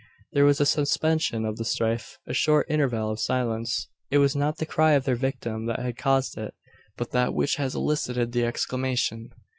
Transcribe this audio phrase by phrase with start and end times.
[0.31, 3.87] There was a suspension of the strife a short interval of silence.
[4.09, 6.55] It was not the cry of their victim that had caused it,
[6.97, 9.29] but that which had elicited the exclamation.